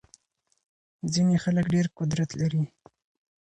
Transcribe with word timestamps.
ځينې 1.13 1.35
خلګ 1.43 1.65
ډېر 1.73 1.85
قدرت 1.97 2.29
لري. 2.39 2.63